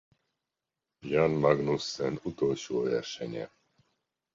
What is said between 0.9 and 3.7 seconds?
Jan Magnussen utolsó versenye.